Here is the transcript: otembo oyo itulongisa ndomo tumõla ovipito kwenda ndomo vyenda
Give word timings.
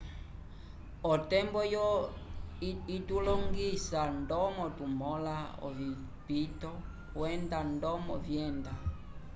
otembo 1.13 1.57
oyo 1.65 1.85
itulongisa 2.97 4.01
ndomo 4.21 4.63
tumõla 4.77 5.35
ovipito 5.67 6.71
kwenda 7.15 7.57
ndomo 7.73 8.13
vyenda 8.25 8.71